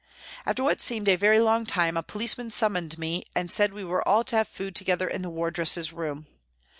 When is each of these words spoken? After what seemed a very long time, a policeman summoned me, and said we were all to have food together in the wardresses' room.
After 0.47 0.63
what 0.63 0.81
seemed 0.81 1.07
a 1.09 1.15
very 1.15 1.39
long 1.39 1.63
time, 1.63 1.95
a 1.95 2.01
policeman 2.01 2.49
summoned 2.49 2.97
me, 2.97 3.21
and 3.35 3.51
said 3.51 3.71
we 3.71 3.83
were 3.83 4.07
all 4.07 4.23
to 4.23 4.35
have 4.35 4.47
food 4.47 4.75
together 4.75 5.07
in 5.07 5.21
the 5.21 5.29
wardresses' 5.29 5.93
room. 5.93 6.25